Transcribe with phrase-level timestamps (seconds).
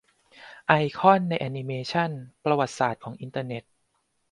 [0.67, 2.11] ไอคอนใน แอนิเมชัน
[2.43, 3.63] "ประวัติศาสตร์ของอินเทอร์เน็ต"